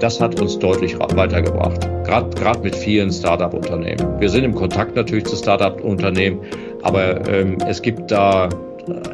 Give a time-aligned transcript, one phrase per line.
[0.00, 1.88] das hat uns deutlich weitergebracht.
[2.04, 4.20] Gerade mit vielen Startup-Unternehmen.
[4.20, 6.40] Wir sind im Kontakt natürlich zu Startup-Unternehmen,
[6.82, 8.48] aber ähm, es gibt da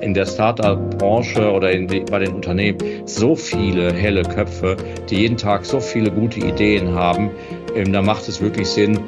[0.00, 4.76] in der Startup-Branche oder die, bei den Unternehmen so viele helle Köpfe,
[5.10, 7.30] die jeden Tag so viele gute Ideen haben.
[7.74, 9.00] Ähm, da macht es wirklich Sinn,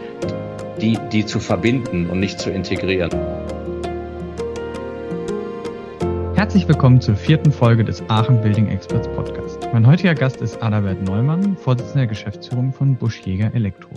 [0.81, 3.11] die, die zu verbinden und nicht zu integrieren.
[6.49, 9.69] Herzlich willkommen zur vierten Folge des Aachen Building Experts Podcast.
[9.75, 13.91] Mein heutiger Gast ist Adalbert Neumann, Vorsitzender der Geschäftsführung von Busch Jäger Elektro.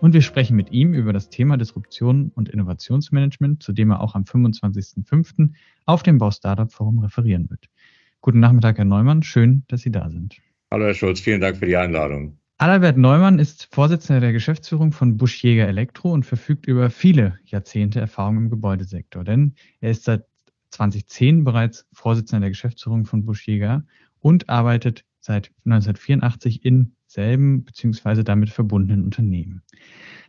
[0.00, 4.16] Und wir sprechen mit ihm über das Thema Disruption und Innovationsmanagement, zu dem er auch
[4.16, 5.50] am 25.05.
[5.86, 7.66] auf dem Bau Startup Forum referieren wird.
[8.20, 9.22] Guten Nachmittag, Herr Neumann.
[9.22, 10.38] Schön, dass Sie da sind.
[10.72, 11.20] Hallo, Herr Schulz.
[11.20, 12.36] Vielen Dank für die Einladung.
[12.58, 18.00] Adalbert Neumann ist Vorsitzender der Geschäftsführung von Busch Jäger Elektro und verfügt über viele Jahrzehnte
[18.00, 20.24] Erfahrung im Gebäudesektor, denn er ist seit
[20.72, 23.84] 2010 bereits Vorsitzender der Geschäftsführung von Busch Jäger
[24.20, 28.24] und arbeitet seit 1984 in selben bzw.
[28.24, 29.62] damit verbundenen Unternehmen.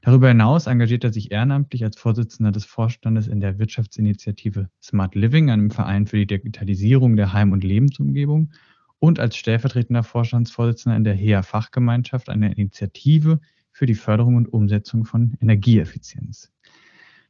[0.02, 5.50] Darüber hinaus engagiert er sich ehrenamtlich als Vorsitzender des Vorstandes in der Wirtschaftsinitiative Smart Living,
[5.50, 8.52] einem Verein für die Digitalisierung der Heim- und Lebensumgebung,
[9.00, 15.04] und als stellvertretender Vorstandsvorsitzender in der HEA Fachgemeinschaft, einer Initiative für die Förderung und Umsetzung
[15.04, 16.54] von Energieeffizienz.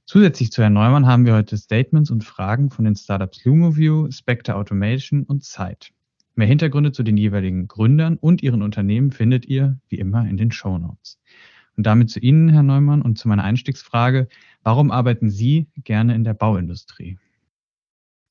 [0.06, 4.56] Zusätzlich zu Herrn Neumann haben wir heute Statements und Fragen von den Startups LumoView, Spectre
[4.56, 5.94] Automation und Zeit.
[6.36, 10.52] Mehr Hintergründe zu den jeweiligen Gründern und ihren Unternehmen findet ihr, wie immer, in den
[10.52, 11.20] Show Notes.
[11.78, 14.28] Und damit zu Ihnen, Herr Neumann, und zu meiner Einstiegsfrage.
[14.62, 17.18] Warum arbeiten Sie gerne in der Bauindustrie?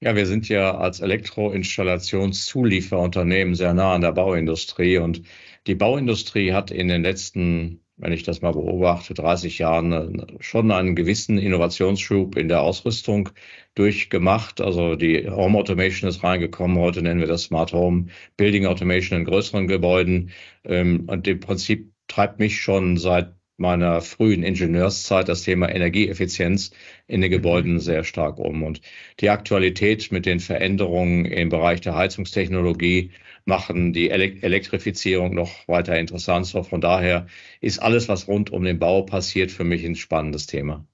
[0.00, 5.23] Ja, wir sind ja als Elektroinstallationszulieferunternehmen sehr nah an der Bauindustrie und
[5.67, 10.72] die Bauindustrie hat in den letzten wenn ich das mal beobachte, 30 Jahren äh, schon
[10.72, 13.31] einen gewissen Innovationsschub in der Ausrüstung
[13.77, 14.61] durchgemacht.
[14.61, 16.78] Also die Home Automation ist reingekommen.
[16.78, 20.31] Heute nennen wir das Smart Home Building Automation in größeren Gebäuden.
[20.64, 26.72] Ähm, und im Prinzip treibt mich schon seit meiner frühen Ingenieurszeit das Thema Energieeffizienz
[27.06, 28.65] in den Gebäuden sehr stark um.
[28.65, 28.81] Und
[29.21, 33.12] die Aktualität mit den Veränderungen im Bereich der Heizungstechnologie
[33.44, 36.47] machen die Elektrifizierung noch weiter interessant.
[36.47, 37.26] So von daher
[37.60, 40.86] ist alles, was rund um den Bau passiert, für mich ein spannendes Thema.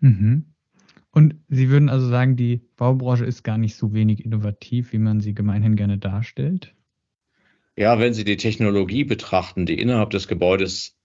[0.00, 0.54] Mhm.
[1.10, 5.20] Und Sie würden also sagen, die Baubranche ist gar nicht so wenig innovativ, wie man
[5.20, 6.74] sie gemeinhin gerne darstellt?
[7.76, 10.98] Ja, wenn Sie die Technologie betrachten, die innerhalb des Gebäudes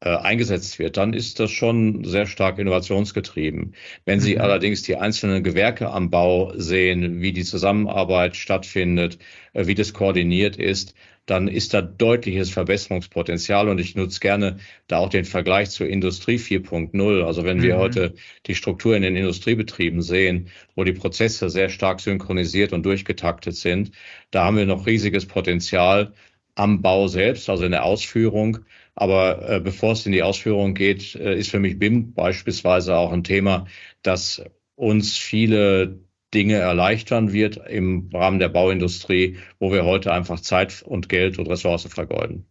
[0.00, 3.74] eingesetzt wird, dann ist das schon sehr stark innovationsgetrieben.
[4.04, 4.42] Wenn Sie mhm.
[4.42, 9.18] allerdings die einzelnen Gewerke am Bau sehen, wie die Zusammenarbeit stattfindet,
[9.54, 14.98] äh, wie das koordiniert ist, dann ist da deutliches Verbesserungspotenzial und ich nutze gerne da
[14.98, 17.24] auch den Vergleich zur Industrie 4.0.
[17.24, 17.80] Also wenn wir mhm.
[17.80, 18.14] heute
[18.46, 23.90] die Struktur in den Industriebetrieben sehen, wo die Prozesse sehr stark synchronisiert und durchgetaktet sind,
[24.30, 26.12] da haben wir noch riesiges Potenzial
[26.54, 28.60] am Bau selbst, also in der Ausführung,
[28.96, 33.12] aber äh, bevor es in die Ausführung geht, äh, ist für mich BIM beispielsweise auch
[33.12, 33.66] ein Thema,
[34.02, 34.42] das
[34.74, 36.00] uns viele
[36.34, 41.48] Dinge erleichtern wird im Rahmen der Bauindustrie, wo wir heute einfach Zeit und Geld und
[41.48, 42.46] Ressourcen vergeuden.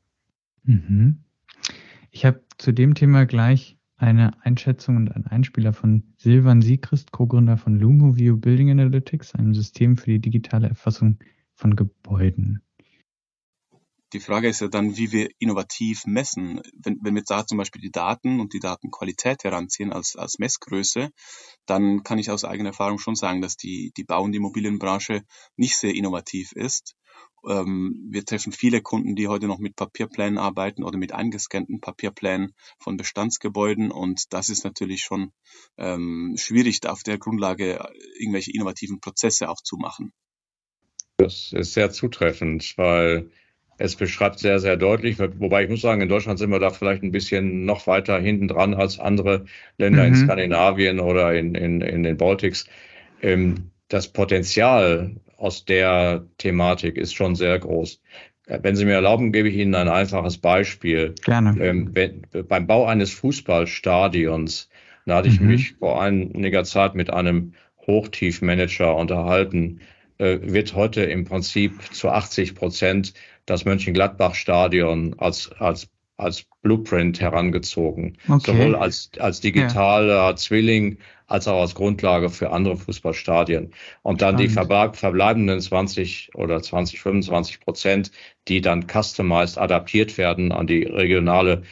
[0.64, 1.24] Mhm.
[2.12, 7.58] Ich habe zu dem Thema gleich eine Einschätzung und einen Einspieler von Silvan Siegrist, Co-Gründer
[7.58, 11.18] von LumoView Building Analytics, einem System für die digitale Erfassung
[11.54, 12.62] von Gebäuden.
[14.14, 16.62] Die Frage ist ja dann, wie wir innovativ messen.
[16.74, 21.10] Wenn, wenn wir da zum Beispiel die Daten und die Datenqualität heranziehen als, als Messgröße,
[21.66, 25.24] dann kann ich aus eigener Erfahrung schon sagen, dass die, die Bau- und Immobilienbranche
[25.56, 26.96] nicht sehr innovativ ist.
[27.48, 32.54] Ähm, wir treffen viele Kunden, die heute noch mit Papierplänen arbeiten oder mit eingescannten Papierplänen
[32.80, 35.32] von Bestandsgebäuden und das ist natürlich schon
[35.78, 37.80] ähm, schwierig, auf der Grundlage
[38.20, 40.12] irgendwelche innovativen Prozesse auch zu machen.
[41.18, 43.32] Das ist sehr zutreffend, weil
[43.78, 47.04] es beschreibt sehr, sehr deutlich, wobei ich muss sagen, in Deutschland sind wir da vielleicht
[47.04, 49.46] ein bisschen noch weiter hinten dran als andere
[49.78, 50.08] Länder mhm.
[50.08, 52.68] in Skandinavien oder in, in, in den Baltics.
[53.22, 58.02] Ähm, das Potenzial aus der Thematik ist schon sehr groß.
[58.48, 61.14] Äh, wenn Sie mir erlauben, gebe ich Ihnen ein einfaches Beispiel.
[61.24, 61.56] Gerne.
[61.62, 64.70] Ähm, wenn, beim Bau eines Fußballstadions,
[65.06, 65.48] da hatte ich mhm.
[65.48, 67.54] mich vor einiger Zeit mit einem
[67.86, 69.82] Hochtiefmanager unterhalten,
[70.18, 73.14] äh, wird heute im Prinzip zu 80 Prozent
[73.46, 75.88] das Mönchengladbach-Stadion als, als,
[76.18, 78.18] als Blueprint herangezogen.
[78.28, 78.52] Okay.
[78.52, 80.36] Sowohl als, als digitaler ja.
[80.36, 80.98] Zwilling
[81.28, 83.74] als auch als Grundlage für andere Fußballstadien.
[84.04, 84.94] Und dann Spannend.
[84.94, 88.12] die verbleibenden 20 oder 20, 25 Prozent,
[88.48, 91.64] die dann customized adaptiert werden an die regionale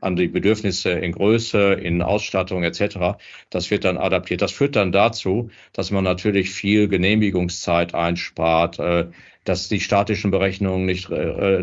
[0.00, 3.18] an die Bedürfnisse in Größe, in Ausstattung etc.
[3.50, 4.42] Das wird dann adaptiert.
[4.42, 9.06] Das führt dann dazu, dass man natürlich viel Genehmigungszeit einspart, äh,
[9.44, 11.62] dass die statischen Berechnungen nicht äh,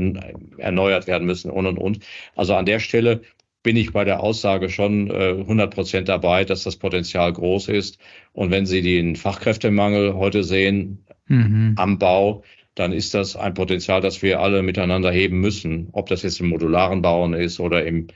[0.58, 2.00] erneuert werden müssen und und und.
[2.36, 3.22] Also an der Stelle
[3.64, 8.00] bin ich bei der Aussage schon äh, 100 Prozent dabei, dass das Potenzial groß ist.
[8.34, 11.74] Und wenn Sie den Fachkräftemangel heute sehen mhm.
[11.76, 12.44] am Bau,
[12.78, 15.90] dann ist das ein Potenzial, das wir alle miteinander heben müssen.
[15.94, 18.08] Ob das jetzt im modularen Bauen ist oder im,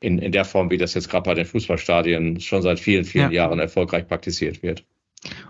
[0.00, 3.30] in, in der Form, wie das jetzt gerade bei den Fußballstadien schon seit vielen, vielen
[3.30, 3.44] ja.
[3.44, 4.84] Jahren erfolgreich praktiziert wird.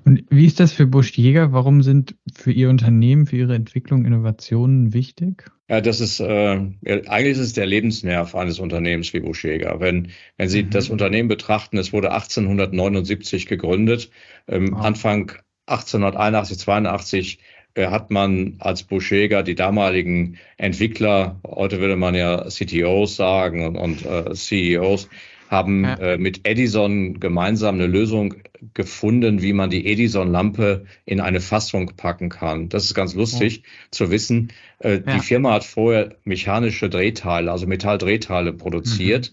[0.04, 1.52] Und wie ist das für Busch Jäger?
[1.52, 5.50] Warum sind für Ihr Unternehmen, für Ihre Entwicklung Innovationen wichtig?
[5.68, 9.80] Ja, das ist äh, eigentlich ist es der Lebensnerv eines Unternehmens wie Busch Jäger.
[9.80, 10.70] Wenn, wenn Sie mhm.
[10.70, 14.10] das Unternehmen betrachten, es wurde 1879 gegründet.
[14.46, 14.78] Ähm, oh.
[14.78, 15.32] Anfang
[15.66, 17.42] 1881, 82 äh,
[17.76, 24.06] hat man als Buschäger die damaligen Entwickler, heute würde man ja CTOs sagen und, und
[24.06, 25.08] äh, CEOs,
[25.48, 25.94] haben ja.
[25.94, 28.34] äh, mit Edison gemeinsam eine Lösung
[28.74, 32.68] gefunden, wie man die Edison-Lampe in eine Fassung packen kann.
[32.68, 33.62] Das ist ganz lustig ja.
[33.90, 34.52] zu wissen.
[34.78, 35.14] Äh, ja.
[35.14, 39.32] Die Firma hat vorher mechanische Drehteile, also Metalldrehteile produziert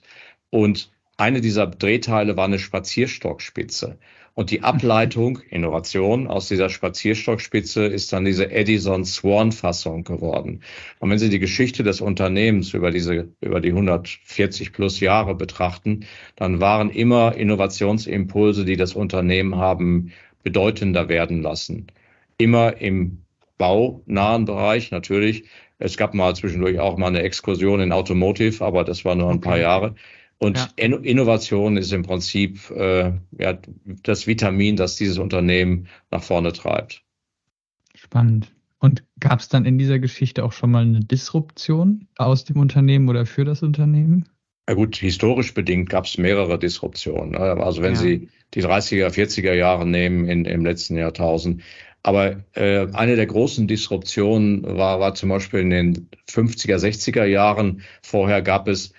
[0.51, 0.59] mhm.
[0.59, 3.97] und eine dieser Drehteile war eine Spazierstockspitze.
[4.35, 10.61] Und die Ableitung, Innovation aus dieser Spazierstockspitze ist dann diese Edison Swan-Fassung geworden.
[10.99, 16.05] Und wenn Sie die Geschichte des Unternehmens über diese, über die 140 plus Jahre betrachten,
[16.35, 20.11] dann waren immer Innovationsimpulse, die das Unternehmen haben
[20.43, 21.87] bedeutender werden lassen.
[22.37, 23.23] Immer im
[23.57, 25.45] baunahen Bereich natürlich.
[25.79, 29.37] Es gab mal zwischendurch auch mal eine Exkursion in Automotive, aber das war nur ein
[29.37, 29.47] okay.
[29.47, 29.95] paar Jahre.
[30.37, 30.67] Und ja.
[30.75, 33.57] Innovation ist im Prinzip äh, ja,
[34.03, 37.03] das Vitamin, das dieses Unternehmen nach vorne treibt.
[37.93, 38.51] Spannend.
[38.79, 43.09] Und gab es dann in dieser Geschichte auch schon mal eine Disruption aus dem Unternehmen
[43.09, 44.29] oder für das Unternehmen?
[44.67, 47.31] Ja gut, historisch bedingt gab es mehrere Disruptionen.
[47.31, 47.39] Ne?
[47.39, 47.99] Also wenn ja.
[47.99, 51.61] Sie die 30er, 40er Jahre nehmen in, im letzten Jahrtausend.
[52.03, 57.81] Aber äh, eine der großen Disruptionen war, war zum Beispiel in den 50er, 60er Jahren.
[58.03, 58.93] Vorher gab es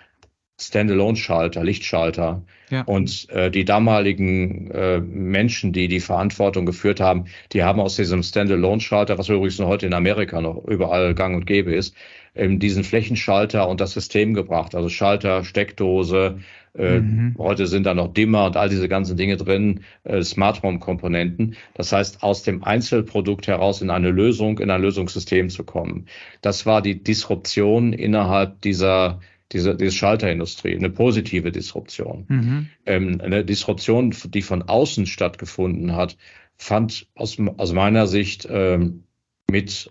[0.58, 2.42] Standalone-Schalter, Lichtschalter.
[2.70, 2.82] Ja.
[2.82, 8.22] Und äh, die damaligen äh, Menschen, die die Verantwortung geführt haben, die haben aus diesem
[8.22, 11.94] Standalone-Schalter, was übrigens heute in Amerika noch überall gang und gäbe ist,
[12.34, 14.74] ähm, diesen Flächenschalter und das System gebracht.
[14.74, 16.38] Also Schalter, Steckdose,
[16.76, 17.34] äh, mhm.
[17.38, 21.56] heute sind da noch Dimmer und all diese ganzen Dinge drin, äh, Smart Home-Komponenten.
[21.74, 26.06] Das heißt, aus dem Einzelprodukt heraus in eine Lösung, in ein Lösungssystem zu kommen.
[26.40, 29.20] Das war die Disruption innerhalb dieser
[29.52, 32.25] diese, diese Schalterindustrie, eine positive Disruption.
[32.28, 32.69] Mhm.
[32.84, 36.16] Ähm, eine Disruption, die von außen stattgefunden hat,
[36.56, 39.04] fand aus, aus meiner Sicht ähm,
[39.50, 39.90] mit,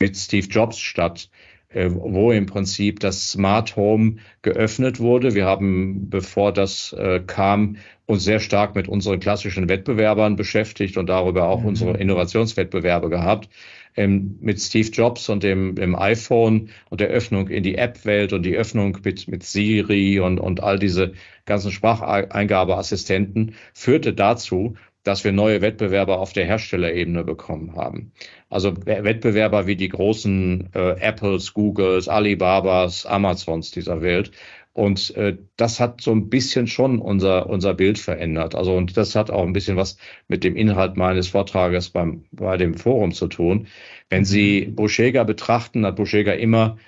[0.00, 1.30] mit Steve Jobs statt,
[1.74, 5.34] wo im Prinzip das Smart Home geöffnet wurde.
[5.34, 7.76] Wir haben, bevor das äh, kam,
[8.06, 11.66] uns sehr stark mit unseren klassischen Wettbewerbern beschäftigt und darüber auch mhm.
[11.66, 13.48] unsere Innovationswettbewerbe gehabt
[13.96, 18.44] ähm, mit Steve Jobs und dem, dem iPhone und der Öffnung in die App-Welt und
[18.44, 21.14] die Öffnung mit, mit Siri und, und all diese
[21.46, 28.12] ganzen Spracheingabeassistenten führte dazu, dass wir neue Wettbewerber auf der Herstellerebene bekommen haben.
[28.50, 34.32] Also Wettbewerber wie die großen äh, Apples, Googles, Alibabas, Amazons dieser Welt.
[34.72, 38.56] Und äh, das hat so ein bisschen schon unser, unser Bild verändert.
[38.56, 42.56] Also, und das hat auch ein bisschen was mit dem Inhalt meines Vortrages beim, bei
[42.56, 43.68] dem Forum zu tun.
[44.10, 46.78] Wenn Sie Boschega betrachten, hat Boschega immer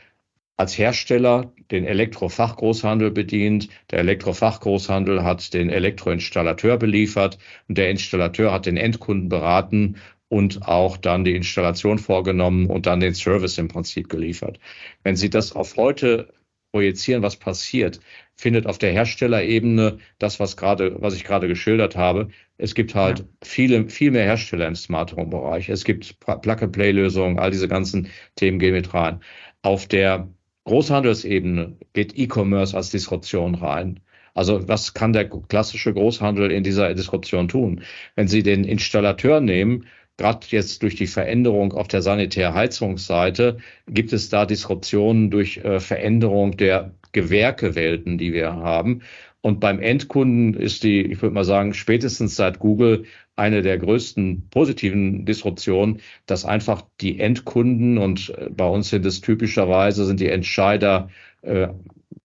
[0.59, 3.69] als Hersteller den Elektrofachgroßhandel bedient.
[3.91, 7.39] Der Elektrofachgroßhandel hat den Elektroinstallateur beliefert
[7.69, 9.97] und der Installateur hat den Endkunden beraten
[10.29, 14.59] und auch dann die Installation vorgenommen und dann den Service im Prinzip geliefert.
[15.05, 16.35] Wenn Sie das auf heute
[16.73, 18.01] projizieren, was passiert,
[18.37, 22.29] findet auf der Herstellerebene das, was gerade, was ich gerade geschildert habe.
[22.59, 23.25] Es gibt halt ja.
[23.43, 25.69] viele, viel mehr Hersteller im Smart Home Bereich.
[25.69, 29.21] Es gibt Plug-and-Play-Lösungen, all diese ganzen Themen gehen mit rein.
[29.63, 30.29] Auf der
[30.69, 34.01] Großhandelsebene geht E-Commerce als Disruption rein.
[34.35, 37.83] Also was kann der klassische Großhandel in dieser Disruption tun?
[38.17, 39.87] Wenn Sie den Installateur nehmen,
[40.19, 43.57] gerade jetzt durch die Veränderung auf der Sanitärheizungsseite
[43.89, 49.01] gibt es da Disruptionen durch äh, Veränderung der Gewerkewelten, die wir haben.
[49.41, 53.05] Und beim Endkunden ist die, ich würde mal sagen, spätestens seit Google
[53.37, 59.21] eine der größten positiven Disruptionen, dass einfach die Endkunden und äh, bei uns sind es
[59.21, 61.09] typischerweise sind die Entscheider
[61.43, 61.69] äh,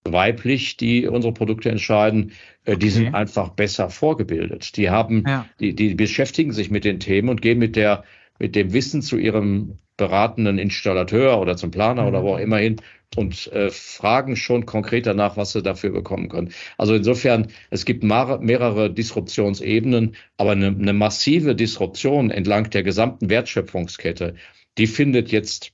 [0.05, 2.31] weiblich, die unsere Produkte entscheiden,
[2.65, 4.75] äh, die sind einfach besser vorgebildet.
[4.77, 5.45] Die haben, ja.
[5.59, 8.03] die, die beschäftigen sich mit den Themen und gehen mit der,
[8.39, 12.43] mit dem Wissen zu ihrem beratenden Installateur oder zum Planer oder wo auch mhm.
[12.43, 12.77] immer hin
[13.17, 16.53] und äh, fragen schon konkret danach, was sie dafür bekommen können.
[16.77, 24.35] Also insofern, es gibt mehrere Disruptionsebenen, aber eine, eine massive Disruption entlang der gesamten Wertschöpfungskette,
[24.77, 25.71] die findet jetzt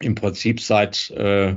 [0.00, 1.54] im Prinzip seit äh,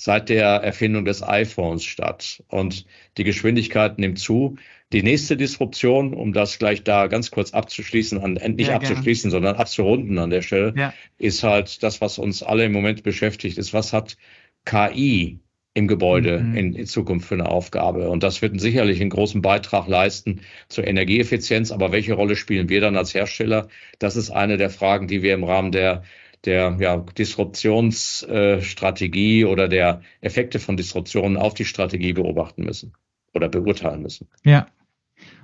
[0.00, 2.42] seit der Erfindung des iPhones statt.
[2.48, 2.86] Und
[3.18, 4.56] die Geschwindigkeit nimmt zu.
[4.94, 9.56] Die nächste Disruption, um das gleich da ganz kurz abzuschließen, an, nicht ja, abzuschließen, sondern
[9.56, 10.94] abzurunden an der Stelle, ja.
[11.18, 14.16] ist halt das, was uns alle im Moment beschäftigt, ist, was hat
[14.64, 15.40] KI
[15.72, 16.56] im Gebäude mhm.
[16.56, 18.10] in, in, Zukunft für eine Aufgabe.
[18.10, 21.70] Und das wird sicherlich einen großen Beitrag leisten zur Energieeffizienz.
[21.70, 23.68] Aber welche Rolle spielen wir dann als Hersteller?
[23.98, 26.02] Das ist eine der Fragen, die wir im Rahmen der
[26.44, 32.94] der ja, Disruptionsstrategie oder der Effekte von Disruptionen auf die Strategie beobachten müssen
[33.34, 34.28] oder beurteilen müssen.
[34.44, 34.66] Ja.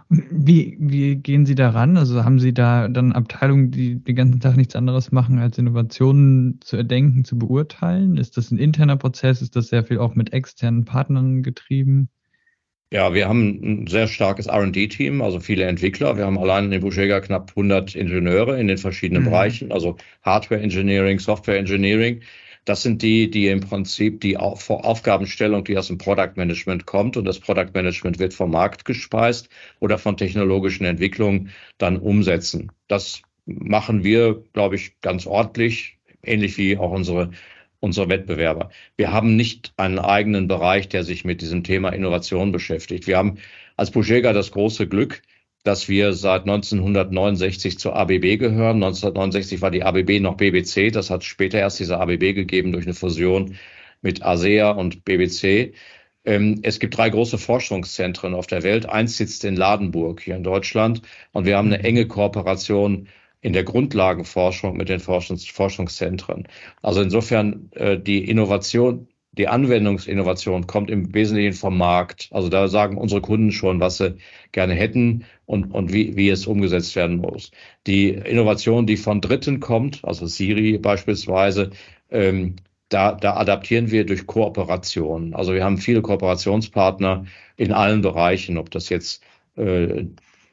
[0.08, 1.96] Wie, wie gehen Sie daran?
[1.96, 6.60] Also haben Sie da dann Abteilungen, die den ganzen Tag nichts anderes machen, als Innovationen
[6.60, 8.16] zu erdenken, zu beurteilen?
[8.16, 9.42] Ist das ein interner Prozess?
[9.42, 12.08] Ist das sehr viel auch mit externen Partnern getrieben?
[12.92, 16.16] Ja, wir haben ein sehr starkes R&D-Team, also viele Entwickler.
[16.16, 19.30] Wir haben allein in Buschega knapp 100 Ingenieure in den verschiedenen mhm.
[19.30, 22.20] Bereichen, also Hardware Engineering, Software Engineering.
[22.66, 27.25] Das sind die, die im Prinzip die Aufgabenstellung, die aus dem Product Management kommt und
[27.25, 29.49] das Product Management wird vom Markt gespeist
[29.80, 32.73] oder von technologischen Entwicklungen dann umsetzen.
[32.88, 37.30] Das machen wir, glaube ich, ganz ordentlich, ähnlich wie auch unsere
[37.80, 38.70] unsere Wettbewerber.
[38.96, 43.06] Wir haben nicht einen eigenen Bereich, der sich mit diesem Thema Innovation beschäftigt.
[43.06, 43.38] Wir haben
[43.76, 45.23] als Bujega das große Glück,
[45.66, 48.76] dass wir seit 1969 zur ABB gehören.
[48.82, 50.92] 1969 war die ABB noch BBC.
[50.92, 53.56] Das hat später erst diese ABB gegeben durch eine Fusion
[54.00, 55.75] mit ASEA und BBC.
[56.25, 58.87] Ähm, es gibt drei große Forschungszentren auf der Welt.
[58.87, 63.08] Eins sitzt in Ladenburg hier in Deutschland und wir haben eine enge Kooperation
[63.40, 66.49] in der Grundlagenforschung mit den Forschungs Forschungszentren.
[66.82, 72.28] Also insofern äh, die Innovation, die Anwendungsinnovation kommt im Wesentlichen vom Markt.
[72.32, 74.16] Also da sagen unsere Kunden schon, was sie
[74.52, 77.50] gerne hätten und, und wie, wie es umgesetzt werden muss.
[77.86, 81.70] Die Innovation, die von Dritten kommt, also Siri beispielsweise,
[82.10, 82.56] ähm,
[82.88, 85.34] da, da adaptieren wir durch Kooperation.
[85.34, 87.26] Also wir haben viele Kooperationspartner
[87.56, 89.22] in allen Bereichen, ob das jetzt
[89.56, 90.04] äh,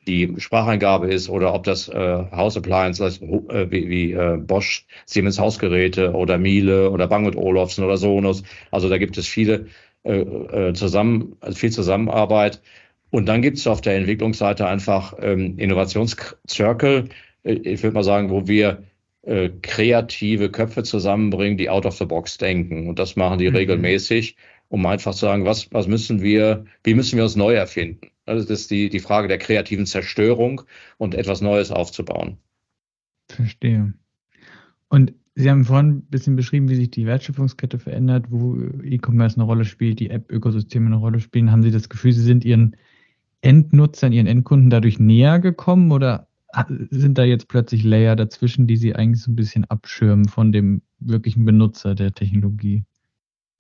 [0.08, 5.40] die Spracheingabe ist oder ob das äh, House Appliances äh, wie, wie äh, Bosch, Siemens
[5.40, 8.44] Hausgeräte oder Miele oder Bang Olufsen oder Sonos.
[8.72, 9.68] Also da gibt es viele
[10.04, 12.62] äh, äh, zusammen, also viel Zusammenarbeit.
[13.10, 17.10] Und dann gibt es auf der Entwicklungsseite einfach ähm, Innovationszirkel,
[17.44, 18.84] äh, ich würde mal sagen, wo wir
[19.22, 22.88] äh, kreative Köpfe zusammenbringen, die out of the box denken.
[22.90, 23.56] Und das machen die mhm.
[23.56, 24.36] regelmäßig,
[24.68, 28.13] um einfach zu sagen, was, was müssen wir, wie müssen wir uns neu erfinden?
[28.26, 30.62] Also das ist die, die Frage der kreativen Zerstörung
[30.98, 32.38] und etwas Neues aufzubauen.
[33.30, 33.94] Verstehe.
[34.90, 39.46] Und Sie haben vorhin ein bisschen beschrieben, wie sich die Wertschöpfungskette verändert, wo E-Commerce eine
[39.46, 41.52] Rolle spielt, die App-Ökosysteme eine Rolle spielen.
[41.52, 42.76] Haben Sie das Gefühl, Sie sind Ihren
[43.42, 46.28] Endnutzern, Ihren Endkunden dadurch näher gekommen oder
[46.92, 50.84] sind da jetzt plötzlich Layer dazwischen, die Sie eigentlich so ein bisschen abschirmen von dem
[51.00, 52.84] wirklichen Benutzer der Technologie?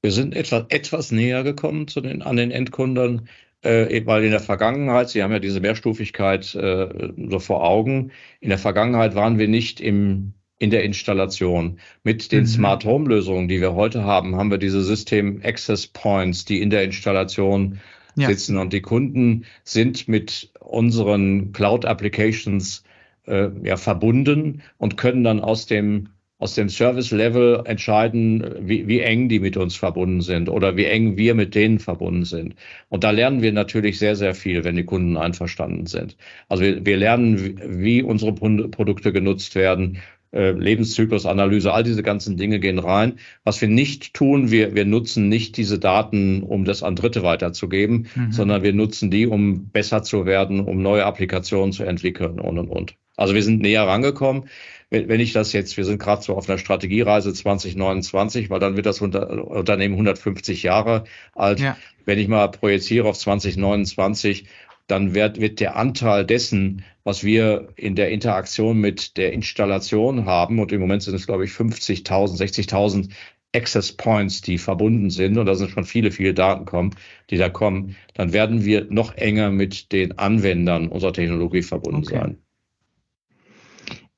[0.03, 3.27] Wir sind etwas, etwas näher gekommen zu den, an den Endkunden
[3.63, 6.89] äh, weil in der Vergangenheit, Sie haben ja diese Mehrstufigkeit äh,
[7.29, 11.79] so vor Augen, in der Vergangenheit waren wir nicht im, in der Installation.
[12.03, 12.47] Mit den mhm.
[12.47, 16.69] Smart Home Lösungen, die wir heute haben, haben wir diese System Access Points, die in
[16.69, 17.79] der Installation
[18.15, 18.27] ja.
[18.27, 22.83] sitzen und die Kunden sind mit unseren Cloud Applications
[23.25, 26.09] äh, ja verbunden und können dann aus dem
[26.43, 31.15] aus dem Service-Level entscheiden, wie, wie eng die mit uns verbunden sind oder wie eng
[31.15, 32.55] wir mit denen verbunden sind.
[32.89, 36.17] Und da lernen wir natürlich sehr, sehr viel, wenn die Kunden einverstanden sind.
[36.49, 39.99] Also wir, wir lernen, wie unsere Produkte genutzt werden,
[40.33, 43.19] äh, Lebenszyklusanalyse, all diese ganzen Dinge gehen rein.
[43.45, 48.07] Was wir nicht tun, wir, wir nutzen nicht diese Daten, um das an Dritte weiterzugeben,
[48.15, 48.33] mhm.
[48.33, 52.67] sondern wir nutzen die, um besser zu werden, um neue Applikationen zu entwickeln und, und,
[52.67, 52.95] und.
[53.15, 54.49] Also wir sind näher rangekommen
[54.93, 58.85] wenn ich das jetzt, wir sind gerade so auf einer Strategiereise 2029, weil dann wird
[58.85, 61.59] das Unternehmen 150 Jahre alt.
[61.59, 61.75] Ja.
[62.05, 64.45] Wenn ich mal projiziere auf 2029,
[64.87, 70.59] dann wird, wird der Anteil dessen, was wir in der Interaktion mit der Installation haben,
[70.59, 73.09] und im Moment sind es, glaube ich, 50.000, 60.000
[73.55, 76.95] Access Points, die verbunden sind, und da sind schon viele, viele Daten kommen,
[77.29, 82.15] die da kommen, dann werden wir noch enger mit den Anwendern unserer Technologie verbunden okay.
[82.15, 82.42] sein.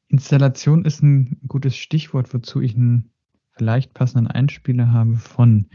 [0.07, 3.12] Installation ist ein gutes Stichwort, wozu ich einen
[3.57, 5.67] vielleicht passenden Einspieler habe von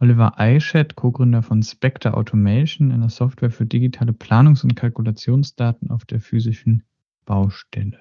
[0.00, 6.20] Oliver Eichett, Co-Gründer von Spectre Automation, einer Software für digitale Planungs- und Kalkulationsdaten auf der
[6.20, 6.84] physischen
[7.24, 7.98] Baustelle.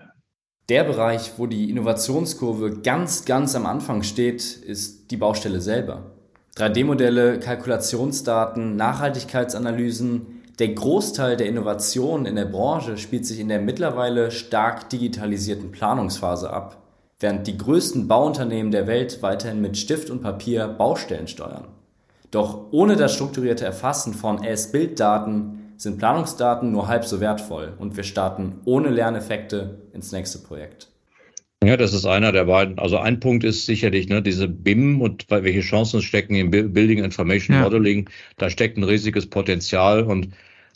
[0.70, 6.12] Der Bereich, wo die Innovationskurve ganz, ganz am Anfang steht, ist die Baustelle selber.
[6.58, 14.32] 3D-Modelle, Kalkulationsdaten, Nachhaltigkeitsanalysen, der Großteil der Innovationen in der Branche spielt sich in der mittlerweile
[14.32, 16.78] stark digitalisierten Planungsphase ab,
[17.20, 21.68] während die größten Bauunternehmen der Welt weiterhin mit Stift und Papier Baustellen steuern.
[22.32, 28.04] Doch ohne das strukturierte Erfassen von S-Bilddaten sind Planungsdaten nur halb so wertvoll und wir
[28.04, 30.90] starten ohne Lerneffekte ins nächste Projekt.
[31.64, 32.78] Ja, das ist einer der beiden.
[32.78, 37.56] Also ein Punkt ist sicherlich ne, diese BIM und welche Chancen stecken im Building Information
[37.56, 37.64] ja.
[37.64, 38.10] Modeling.
[38.38, 40.30] Da steckt ein riesiges Potenzial und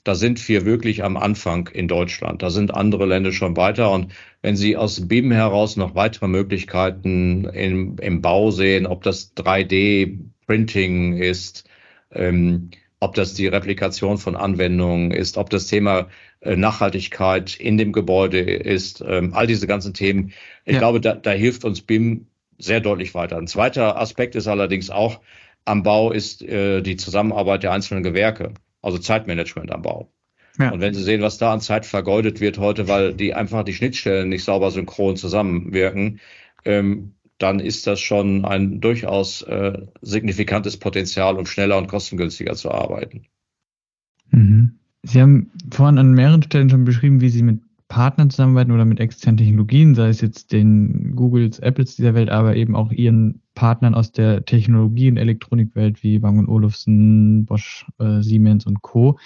[0.04, 2.42] da sind wir wirklich am Anfang in Deutschland.
[2.42, 3.92] Da sind andere Länder schon weiter.
[3.92, 9.36] Und wenn Sie aus BIM heraus noch weitere Möglichkeiten im, im Bau sehen, ob das
[9.36, 11.70] 3D-Printing ist,
[12.12, 16.08] ähm, ob das die Replikation von Anwendungen ist, ob das Thema
[16.44, 20.34] Nachhaltigkeit in dem Gebäude ist, ähm, all diese ganzen Themen.
[20.66, 20.80] Ich ja.
[20.80, 23.38] glaube, da, da hilft uns BIM sehr deutlich weiter.
[23.38, 25.22] Ein zweiter Aspekt ist allerdings auch
[25.66, 30.12] am Bau ist äh, die Zusammenarbeit der einzelnen Gewerke, also Zeitmanagement am Bau.
[30.60, 30.72] Ja.
[30.72, 33.74] Und wenn Sie sehen, was da an Zeit vergeudet wird heute, weil die einfach die
[33.74, 36.20] Schnittstellen nicht sauber synchron zusammenwirken,
[36.66, 42.72] ähm, dann ist das schon ein durchaus äh, signifikantes Potenzial, um schneller und kostengünstiger zu
[42.72, 43.26] arbeiten.
[44.30, 44.81] Mhm.
[45.04, 49.00] Sie haben vorhin an mehreren Stellen schon beschrieben, wie Sie mit Partnern zusammenarbeiten oder mit
[49.00, 53.96] externen Technologien, sei es jetzt den Googles, Apples dieser Welt, aber eben auch Ihren Partnern
[53.96, 59.20] aus der Technologie- und Elektronikwelt wie Bang Olufsen, Bosch, äh, Siemens und Co.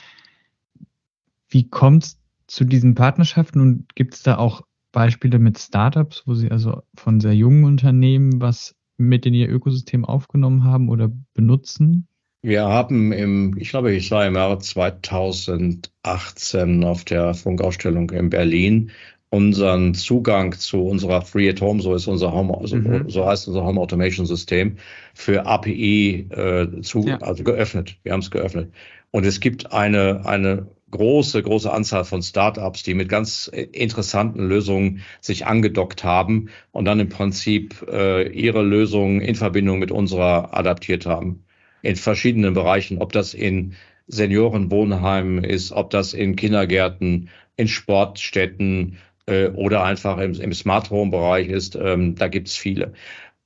[1.48, 6.34] Wie kommt es zu diesen Partnerschaften und gibt es da auch Beispiele mit Startups, wo
[6.34, 12.08] Sie also von sehr jungen Unternehmen was mit in Ihr Ökosystem aufgenommen haben oder benutzen?
[12.46, 18.92] Wir haben im, ich glaube, ich war im Jahre 2018 auf der Funkausstellung in Berlin
[19.32, 23.10] unseren Zugang zu unserer Free at Home, so ist unser Home, so, mhm.
[23.10, 24.78] so heißt unser Home Automation System,
[25.16, 27.18] für API äh, zu, ja.
[27.18, 27.98] also geöffnet.
[28.04, 28.72] Wir haben es geöffnet.
[29.10, 35.02] Und es gibt eine, eine große, große Anzahl von Startups, die mit ganz interessanten Lösungen
[35.20, 41.08] sich angedockt haben und dann im Prinzip äh, ihre Lösungen in Verbindung mit unserer adaptiert
[41.08, 41.45] haben
[41.86, 43.76] in verschiedenen Bereichen, ob das in
[44.08, 51.12] Seniorenwohnheimen ist, ob das in Kindergärten, in Sportstätten äh, oder einfach im, im Smart Home
[51.12, 51.76] Bereich ist.
[51.76, 52.94] Ähm, da gibt es viele.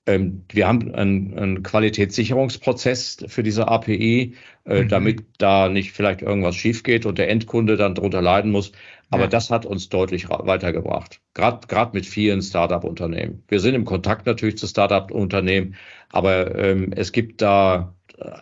[0.06, 4.90] Ähm, wir haben einen, einen, Qualitätssicherungsprozess für diese API, äh, mhm.
[4.90, 8.72] damit da nicht vielleicht irgendwas schief geht und der Endkunde dann darunter leiden muss.
[9.12, 9.28] Aber ja.
[9.28, 11.22] das hat uns deutlich weitergebracht.
[11.34, 13.44] Gerade mit vielen Startup-Unternehmen.
[13.48, 15.76] Wir sind im Kontakt natürlich zu Startup-Unternehmen,
[16.10, 17.96] aber ähm, es gibt da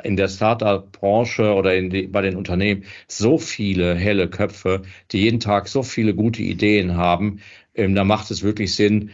[0.04, 5.68] in der Startup-Branche oder die, bei den Unternehmen so viele helle Köpfe, die jeden Tag
[5.68, 7.40] so viele gute Ideen haben,
[7.76, 9.12] ähm, da macht es wirklich Sinn,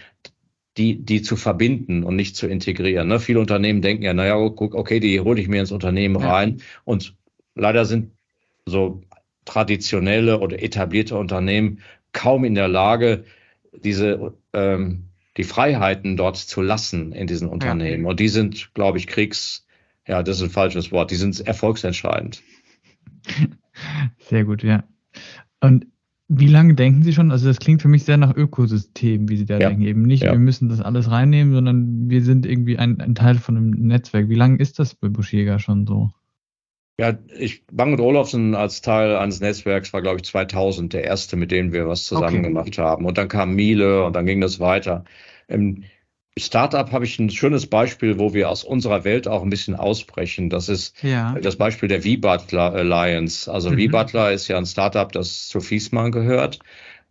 [0.78, 3.08] die, die zu verbinden und nicht zu integrieren.
[3.08, 3.20] Ne?
[3.20, 6.32] Viele Unternehmen denken ja, naja, guck, okay, die hole ich mir ins Unternehmen ja.
[6.32, 6.62] rein.
[6.84, 7.16] Und
[7.56, 8.12] leider sind
[8.66, 9.02] so
[9.46, 11.80] traditionelle oder etablierte Unternehmen
[12.14, 13.26] kaum in der Lage,
[13.74, 18.04] diese ähm, die Freiheiten dort zu lassen in diesen Unternehmen.
[18.04, 18.10] Ja.
[18.10, 19.66] Und die sind, glaube ich, kriegs
[20.08, 21.12] ja, das ist ein falsches Wort.
[21.12, 22.42] Die sind erfolgsentscheidend.
[24.18, 24.84] Sehr gut, ja.
[25.62, 25.88] Und
[26.28, 27.32] wie lange denken Sie schon?
[27.32, 29.70] Also das klingt für mich sehr nach Ökosystem, wie Sie da ja.
[29.70, 29.84] denken.
[29.84, 30.32] Eben nicht, ja.
[30.32, 34.30] wir müssen das alles reinnehmen, sondern wir sind irgendwie ein, ein Teil von einem Netzwerk.
[34.30, 36.12] Wie lange ist das bei Buschjäger schon so?
[37.00, 41.36] Ja, ich, Bang und Olufsen als Teil eines Netzwerks war, glaube ich, 2000 der erste,
[41.36, 42.48] mit dem wir was zusammen okay.
[42.48, 43.06] gemacht haben.
[43.06, 45.04] Und dann kam Miele und dann ging das weiter.
[45.48, 45.84] Ähm,
[46.40, 50.50] Startup habe ich ein schönes Beispiel, wo wir aus unserer Welt auch ein bisschen ausbrechen.
[50.50, 51.36] Das ist ja.
[51.40, 53.52] das Beispiel der V-Butler Alliance.
[53.52, 53.80] Also mhm.
[53.80, 56.60] V-Butler ist ja ein Startup, das zu Fiesmann gehört.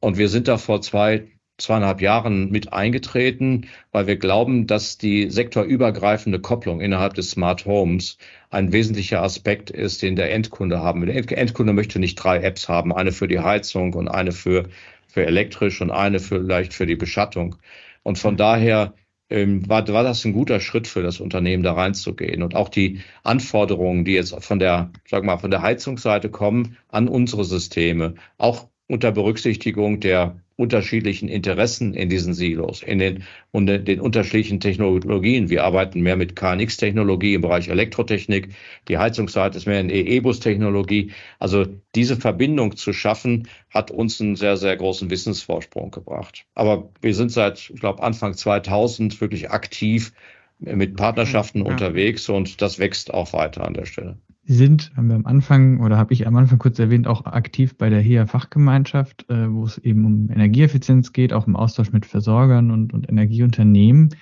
[0.00, 5.30] Und wir sind da vor zwei, zweieinhalb Jahren mit eingetreten, weil wir glauben, dass die
[5.30, 8.18] sektorübergreifende Kopplung innerhalb des Smart Homes
[8.50, 11.22] ein wesentlicher Aspekt ist, den der Endkunde haben will.
[11.22, 14.64] Der Endkunde möchte nicht drei Apps haben, eine für die Heizung und eine für,
[15.06, 17.54] für elektrisch und eine vielleicht für die Beschattung.
[18.02, 18.94] Und von daher
[19.32, 22.42] ähm, war, war das ein guter Schritt für das Unternehmen, da reinzugehen.
[22.42, 27.08] Und auch die Anforderungen, die jetzt von der, sag mal, von der Heizungsseite kommen an
[27.08, 34.00] unsere Systeme, auch unter Berücksichtigung der unterschiedlichen Interessen in diesen Silos, in den, und den
[34.00, 35.50] unterschiedlichen Technologien.
[35.50, 38.50] Wir arbeiten mehr mit KNX-Technologie im Bereich Elektrotechnik.
[38.86, 41.10] Die Heizungsseite ist mehr in EEBUS-Technologie.
[41.40, 46.44] Also diese Verbindung zu schaffen, hat uns einen sehr, sehr großen Wissensvorsprung gebracht.
[46.54, 50.12] Aber wir sind seit, ich glaube, Anfang 2000 wirklich aktiv
[50.60, 51.72] mit Partnerschaften ja.
[51.72, 54.16] unterwegs und das wächst auch weiter an der Stelle.
[54.44, 57.76] Sie sind, haben wir am Anfang oder habe ich am Anfang kurz erwähnt, auch aktiv
[57.76, 62.06] bei der HEA Fachgemeinschaft, äh, wo es eben um Energieeffizienz geht, auch im Austausch mit
[62.06, 64.16] Versorgern und, und Energieunternehmen.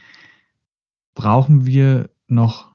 [1.14, 2.70] Brauchen wir noch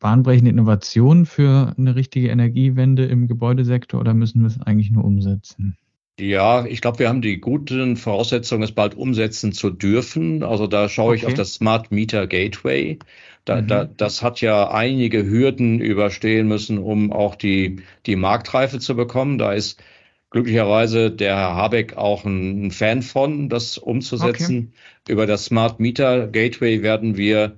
[0.00, 5.78] bahnbrechende Innovationen für eine richtige Energiewende im Gebäudesektor oder müssen wir es eigentlich nur umsetzen?
[6.18, 10.42] Ja, ich glaube, wir haben die guten Voraussetzungen, es bald umsetzen zu dürfen.
[10.42, 11.16] Also da schaue okay.
[11.16, 12.98] ich auf das Smart Meter Gateway.
[13.46, 13.68] Da, mhm.
[13.68, 19.38] da, das hat ja einige Hürden überstehen müssen, um auch die, die Marktreife zu bekommen.
[19.38, 19.82] Da ist
[20.30, 24.72] glücklicherweise der Herr Habeck auch ein, Fan von, das umzusetzen.
[25.04, 25.12] Okay.
[25.12, 27.56] Über das Smart Meter Gateway werden wir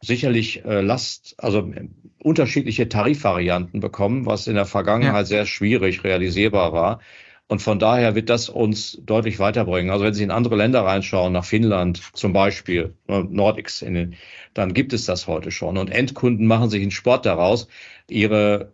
[0.00, 1.72] sicherlich äh, Last, also
[2.18, 5.24] unterschiedliche Tarifvarianten bekommen, was in der Vergangenheit ja.
[5.24, 7.00] sehr schwierig realisierbar war.
[7.52, 9.90] Und von daher wird das uns deutlich weiterbringen.
[9.90, 14.14] Also wenn Sie in andere Länder reinschauen, nach Finnland zum Beispiel, äh, Nordics, den,
[14.54, 15.76] dann gibt es das heute schon.
[15.76, 17.68] Und Endkunden machen sich einen Sport daraus,
[18.08, 18.72] ihre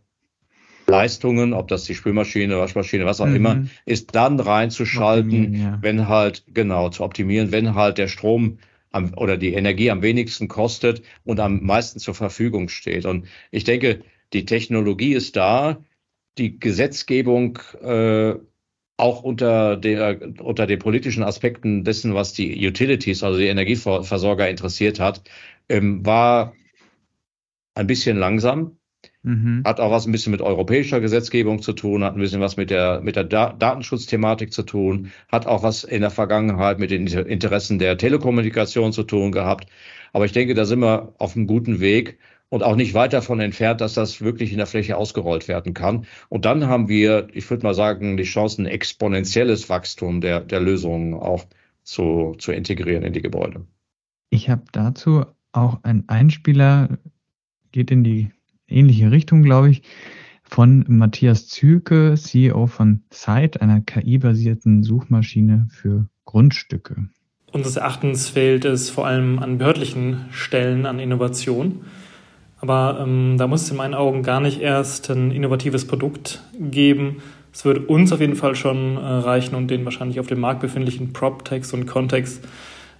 [0.86, 3.34] Leistungen, ob das die Spülmaschine, Waschmaschine, was auch mhm.
[3.34, 5.78] immer, ist dann reinzuschalten, ja.
[5.80, 8.58] wenn halt, genau, zu optimieren, wenn halt der Strom
[8.92, 13.06] am, oder die Energie am wenigsten kostet und am meisten zur Verfügung steht.
[13.06, 15.78] Und ich denke, die Technologie ist da,
[16.38, 18.36] die Gesetzgebung äh,
[18.98, 24.98] auch unter, der, unter den politischen Aspekten dessen, was die Utilities, also die Energieversorger interessiert
[25.00, 25.22] hat,
[25.68, 26.52] ähm, war
[27.74, 28.76] ein bisschen langsam.
[29.22, 29.62] Mhm.
[29.64, 32.70] Hat auch was ein bisschen mit europäischer Gesetzgebung zu tun, hat ein bisschen was mit
[32.70, 37.06] der, mit der da Datenschutzthematik zu tun, hat auch was in der Vergangenheit mit den
[37.06, 39.68] Interessen der Telekommunikation zu tun gehabt.
[40.12, 42.18] Aber ich denke, da sind wir auf einem guten Weg
[42.50, 46.06] und auch nicht weit davon entfernt, dass das wirklich in der Fläche ausgerollt werden kann.
[46.28, 50.61] Und dann haben wir, ich würde mal sagen, die Chance, ein exponentielles Wachstum der, der
[50.61, 51.44] Lösungen auch
[51.82, 53.66] zu, zu integrieren in die Gebäude.
[54.30, 56.98] Ich habe dazu auch einen Einspieler,
[57.72, 58.30] geht in die
[58.66, 59.82] ähnliche Richtung, glaube ich,
[60.42, 67.08] von Matthias Zülke, CEO von Site, einer KI-basierten Suchmaschine für Grundstücke.
[67.52, 71.84] Unseres Erachtens fehlt es vor allem an behördlichen Stellen an Innovation.
[72.60, 77.22] Aber ähm, da muss es in meinen Augen gar nicht erst ein innovatives Produkt geben.
[77.52, 80.60] Es würde uns auf jeden Fall schon äh, reichen und den wahrscheinlich auf dem Markt
[80.60, 82.46] befindlichen Prop-Text und Kontext,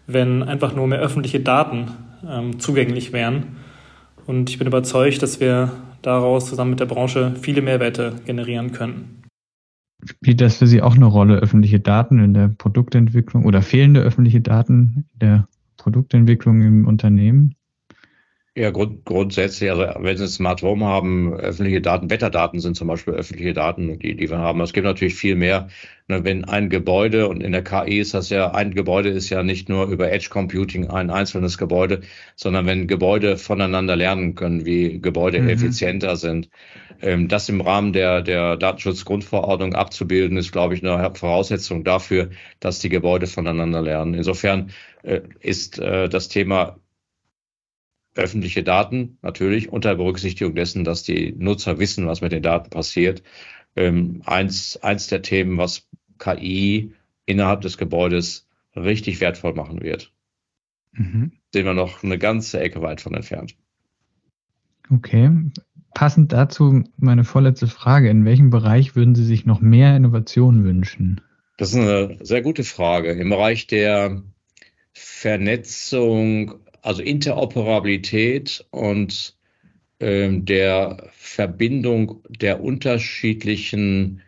[0.07, 1.89] wenn einfach nur mehr öffentliche Daten
[2.29, 3.57] ähm, zugänglich wären
[4.29, 9.23] und ich bin überzeugt, dass wir daraus zusammen mit der Branche viele Mehrwerte generieren können.
[10.05, 14.43] Spielt das für Sie auch eine Rolle, öffentliche Daten in der Produktentwicklung oder fehlende öffentliche
[14.43, 17.55] Daten in der Produktentwicklung im Unternehmen?
[18.59, 22.89] Ja, grund, grundsätzlich, also wenn Sie ein Smart Home haben, öffentliche Daten, Wetterdaten sind zum
[22.89, 24.61] Beispiel öffentliche Daten, die, die wir haben.
[24.63, 25.69] Es gibt natürlich viel mehr.
[26.09, 29.45] Ne, wenn ein Gebäude, und in der KI ist das ja, ein Gebäude ist ja
[29.45, 32.01] nicht nur über Edge Computing ein einzelnes Gebäude,
[32.35, 35.51] sondern wenn Gebäude voneinander lernen können, wie Gebäude mhm.
[35.51, 36.49] effizienter sind.
[37.01, 42.81] Ähm, das im Rahmen der, der Datenschutzgrundverordnung abzubilden, ist, glaube ich, eine Voraussetzung dafür, dass
[42.81, 44.15] die Gebäude voneinander lernen.
[44.15, 44.73] Insofern
[45.05, 46.81] äh, ist äh, das Thema
[48.19, 53.23] öffentliche Daten natürlich unter Berücksichtigung dessen, dass die Nutzer wissen, was mit den Daten passiert.
[53.77, 56.93] Ähm, eins, eins der Themen, was KI
[57.27, 60.13] innerhalb des Gebäudes richtig wertvoll machen wird.
[60.93, 61.33] Mhm.
[61.53, 63.55] Sind wir noch eine ganze Ecke weit von entfernt.
[64.91, 65.31] Okay.
[65.95, 68.11] Passend dazu meine vorletzte Frage.
[68.11, 71.21] In welchem Bereich würden Sie sich noch mehr Innovation wünschen?
[71.57, 73.13] Das ist eine sehr gute Frage.
[73.13, 74.23] Im Bereich der
[74.93, 79.37] Vernetzung also Interoperabilität und
[80.01, 84.23] ähm, der Verbindung der unterschiedlichen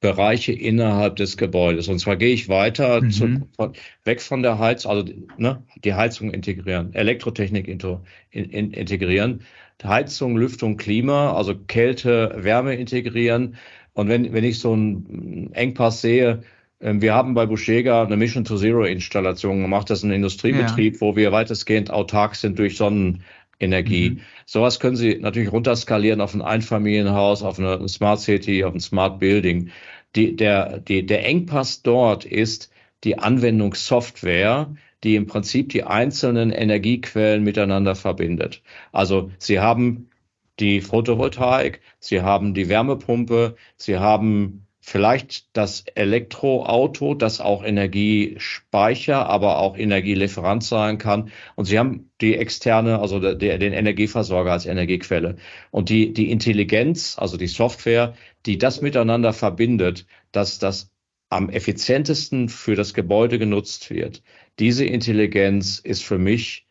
[0.00, 1.88] Bereiche innerhalb des Gebäudes.
[1.88, 3.10] Und zwar gehe ich weiter mhm.
[3.10, 3.72] zu, von,
[4.04, 5.04] weg von der Heizung, also
[5.38, 9.42] ne, die Heizung integrieren, Elektrotechnik into, in, in, integrieren,
[9.82, 13.56] Heizung, Lüftung, Klima, also Kälte, Wärme integrieren.
[13.94, 16.42] Und wenn, wenn ich so einen Engpass sehe,
[16.80, 19.88] wir haben bei Buschega eine Mission to Zero Installation gemacht.
[19.88, 21.00] Das ist ein Industriebetrieb, ja.
[21.00, 24.10] wo wir weitestgehend autark sind durch Sonnenenergie.
[24.10, 24.20] Mhm.
[24.44, 29.18] Sowas können Sie natürlich runterskalieren auf ein Einfamilienhaus, auf eine Smart City, auf ein Smart
[29.18, 29.70] Building.
[30.14, 32.70] Die, der, die, der Engpass dort ist
[33.04, 38.62] die Anwendungssoftware, die im Prinzip die einzelnen Energiequellen miteinander verbindet.
[38.92, 40.10] Also Sie haben
[40.58, 49.58] die Photovoltaik, Sie haben die Wärmepumpe, Sie haben vielleicht das Elektroauto, das auch Energiespeicher, aber
[49.58, 51.32] auch Energielieferant sein kann.
[51.56, 55.38] Und Sie haben die externe, also der, den Energieversorger als Energiequelle.
[55.72, 58.14] Und die, die Intelligenz, also die Software,
[58.46, 60.92] die das miteinander verbindet, dass das
[61.30, 64.22] am effizientesten für das Gebäude genutzt wird.
[64.60, 66.68] Diese Intelligenz ist für mich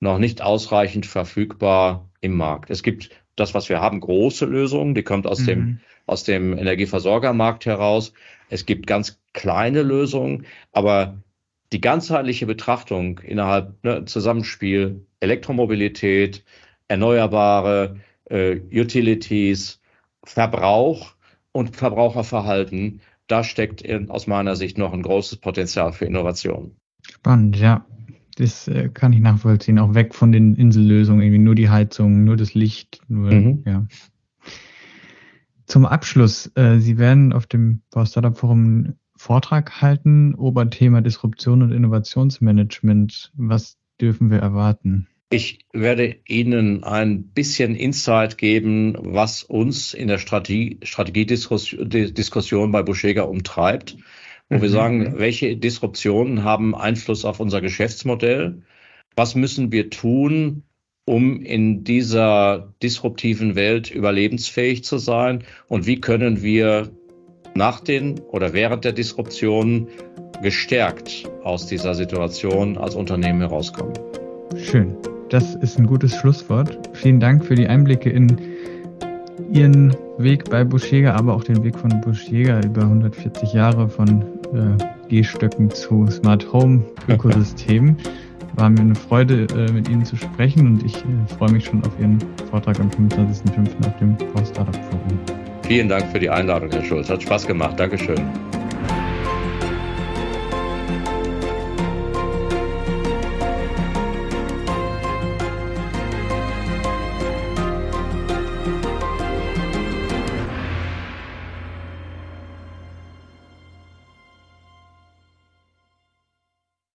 [0.00, 2.70] noch nicht ausreichend verfügbar im Markt.
[2.70, 4.94] Es gibt das, was wir haben, große Lösungen.
[4.94, 5.46] Die kommt aus mhm.
[5.46, 8.12] dem, aus dem Energieversorgermarkt heraus.
[8.48, 11.22] Es gibt ganz kleine Lösungen, aber
[11.72, 16.44] die ganzheitliche Betrachtung innerhalb ne, Zusammenspiel Elektromobilität,
[16.88, 19.80] Erneuerbare, äh, Utilities,
[20.24, 21.14] Verbrauch
[21.52, 26.76] und Verbraucherverhalten, da steckt in, aus meiner Sicht noch ein großes Potenzial für Innovation.
[27.02, 27.86] Spannend, ja.
[28.36, 29.78] Das äh, kann ich nachvollziehen.
[29.78, 33.62] Auch weg von den Insellösungen, irgendwie nur die Heizung, nur das Licht, nur, mhm.
[33.66, 33.86] ja.
[35.66, 41.72] Zum Abschluss, äh, Sie werden auf dem Bau Startup Forum Vortrag halten, Oberthema Disruption und
[41.72, 43.32] Innovationsmanagement.
[43.36, 45.06] Was dürfen wir erwarten?
[45.30, 53.22] Ich werde Ihnen ein bisschen Insight geben, was uns in der Strategie, Strategiediskussion bei Buschega
[53.22, 53.96] umtreibt,
[54.52, 54.62] wo mhm.
[54.62, 58.62] wir sagen, welche Disruptionen haben Einfluss auf unser Geschäftsmodell?
[59.16, 60.62] Was müssen wir tun,
[61.04, 65.44] um in dieser disruptiven Welt überlebensfähig zu sein?
[65.68, 66.90] Und wie können wir
[67.54, 69.88] nach den oder während der Disruption
[70.42, 73.94] gestärkt aus dieser Situation als Unternehmen herauskommen.
[74.56, 74.96] Schön.
[75.30, 76.78] Das ist ein gutes Schlusswort.
[76.94, 78.36] Vielen Dank für die Einblicke in
[79.50, 85.08] Ihren Weg bei Buschjäger, aber auch den Weg von Buschjäger über 140 Jahre von äh,
[85.08, 87.96] Gehstöcken zu Smart Home Ökosystemen.
[88.56, 91.82] War mir eine Freude, äh, mit Ihnen zu sprechen und ich äh, freue mich schon
[91.84, 92.18] auf Ihren
[92.50, 93.86] Vortrag am 25.05.
[93.86, 95.18] auf dem Post Startup Forum.
[95.66, 97.08] Vielen Dank für die Einladung, Herr Schulz.
[97.08, 97.80] Hat Spaß gemacht.
[97.80, 98.20] Dankeschön.